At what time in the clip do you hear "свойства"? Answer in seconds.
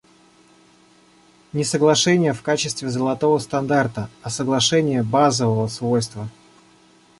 5.67-6.27